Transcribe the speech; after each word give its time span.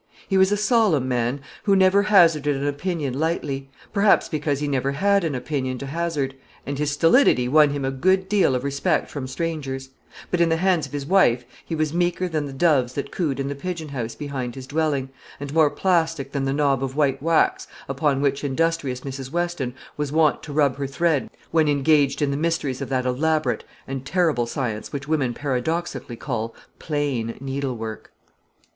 He 0.27 0.35
was 0.35 0.51
a 0.51 0.57
solemn 0.57 1.07
man, 1.07 1.41
who 1.65 1.75
never 1.75 2.01
hazarded 2.01 2.55
an 2.55 2.65
opinion 2.65 3.13
lightly, 3.19 3.69
perhaps 3.93 4.27
because 4.27 4.59
he 4.59 4.67
never 4.67 4.93
had 4.93 5.23
an 5.23 5.35
opinion 5.35 5.77
to 5.77 5.85
hazard, 5.85 6.33
and 6.65 6.79
his 6.79 6.89
stolidity 6.89 7.47
won 7.47 7.69
him 7.69 7.85
a 7.85 7.91
good 7.91 8.27
deal 8.27 8.55
of 8.55 8.63
respect 8.63 9.11
from 9.11 9.27
strangers; 9.27 9.89
but 10.31 10.41
in 10.41 10.49
the 10.49 10.57
hands 10.57 10.87
of 10.87 10.91
his 10.91 11.05
wife 11.05 11.45
he 11.63 11.75
was 11.75 11.93
meeker 11.93 12.27
than 12.27 12.47
the 12.47 12.51
doves 12.51 12.93
that 12.93 13.11
cooed 13.11 13.39
in 13.39 13.47
the 13.47 13.53
pigeon 13.53 13.89
house 13.89 14.15
behind 14.15 14.55
his 14.55 14.65
dwelling, 14.65 15.09
and 15.39 15.53
more 15.53 15.69
plastic 15.69 16.31
than 16.31 16.45
the 16.45 16.51
knob 16.53 16.83
of 16.83 16.95
white 16.95 17.21
wax 17.21 17.67
upon 17.87 18.21
which 18.21 18.43
industrious 18.43 19.01
Mrs. 19.01 19.31
Weston 19.31 19.75
was 19.97 20.11
wont 20.11 20.41
to 20.41 20.51
rub 20.51 20.77
her 20.77 20.87
thread 20.87 21.29
when 21.51 21.67
engaged 21.67 22.23
in 22.23 22.31
the 22.31 22.37
mysteries 22.37 22.81
of 22.81 22.89
that 22.89 23.05
elaborate 23.05 23.63
and 23.87 24.03
terrible 24.03 24.47
science 24.47 24.91
which 24.91 25.07
women 25.07 25.35
paradoxically 25.35 26.15
call 26.15 26.55
plain 26.79 27.37
needlework. 27.39 28.11